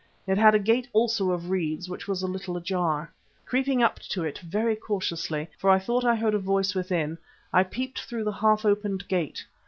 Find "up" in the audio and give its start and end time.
3.83-3.99